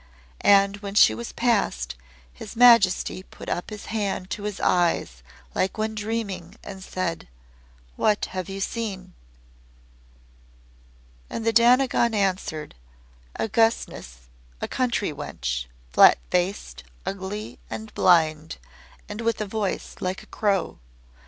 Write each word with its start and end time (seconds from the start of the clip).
And 0.43 0.77
when 0.77 0.95
she 0.95 1.13
was 1.13 1.31
past, 1.31 1.93
His 2.33 2.55
Majesty 2.55 3.21
put 3.21 3.49
up 3.49 3.69
his 3.69 3.85
hand 3.85 4.31
to 4.31 4.45
his 4.45 4.59
eyes, 4.59 5.21
like 5.53 5.77
one 5.77 5.93
dreaming, 5.93 6.55
and 6.63 6.83
said; 6.83 7.27
"What 7.97 8.25
have 8.31 8.49
you 8.49 8.61
seen?" 8.61 9.13
And 11.29 11.45
the 11.45 11.53
Dainagon 11.53 12.15
answered; 12.15 12.73
"Augustness, 13.39 14.21
a 14.59 14.67
country 14.67 15.13
wench, 15.13 15.67
flat 15.91 16.17
faced, 16.31 16.83
ugly 17.05 17.59
and 17.69 17.93
blind, 17.93 18.57
and 19.07 19.21
with 19.21 19.39
a 19.39 19.45
voice 19.45 19.97
like 19.99 20.23
a 20.23 20.33
crow. 20.33 20.79